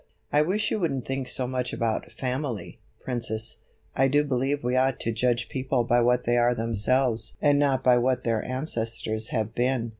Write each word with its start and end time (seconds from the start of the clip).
I 0.33 0.41
wish 0.41 0.71
you 0.71 0.79
wouldn't 0.79 1.05
think 1.05 1.27
so 1.27 1.45
much 1.45 1.73
about 1.73 2.11
'family', 2.11 2.79
Princess; 3.03 3.57
I 3.95 4.07
do 4.07 4.23
believe 4.23 4.63
we 4.63 4.75
ought 4.75 4.99
to 5.01 5.11
judge 5.11 5.47
people 5.47 5.83
by 5.83 6.01
what 6.01 6.23
they 6.23 6.37
are 6.37 6.55
themselves 6.55 7.37
and 7.39 7.59
not 7.59 7.83
by 7.83 7.99
what 7.99 8.23
their 8.23 8.43
ancestors 8.43 9.27
have 9.29 9.53
been." 9.53 9.89